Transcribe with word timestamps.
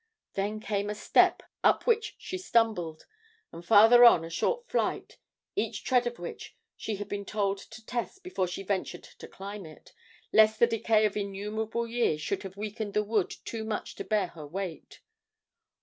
Then 0.33 0.59
came 0.59 0.89
a 0.89 0.95
step 0.95 1.43
up 1.63 1.85
which 1.85 2.15
she 2.17 2.39
stumbled, 2.39 3.05
and 3.51 3.63
farther 3.63 4.03
on 4.03 4.25
a 4.25 4.31
short 4.31 4.67
flight, 4.67 5.19
each 5.55 5.83
tread 5.83 6.07
of 6.07 6.17
which 6.17 6.57
she 6.75 6.95
had 6.95 7.07
been 7.07 7.23
told 7.23 7.59
to 7.59 7.85
test 7.85 8.23
before 8.23 8.47
she 8.47 8.63
ventured 8.63 9.03
to 9.03 9.27
climb 9.27 9.63
it, 9.63 9.93
lest 10.33 10.57
the 10.57 10.65
decay 10.65 11.05
of 11.05 11.15
innumerable 11.15 11.85
years 11.85 12.19
should 12.19 12.41
have 12.41 12.57
weakened 12.57 12.95
the 12.95 13.03
wood 13.03 13.29
too 13.45 13.63
much 13.63 13.93
to 13.93 14.03
bear 14.03 14.29
her 14.29 14.47
weight. 14.47 15.01